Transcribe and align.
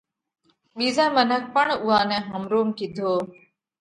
ٻيزئہ 0.77 1.05
منک 1.15 1.43
پڻ 1.53 1.67
اُوئا 1.83 1.99
نئہ 2.09 2.19
همروم 2.29 2.67
ڪِيڌو۔ 2.77 3.11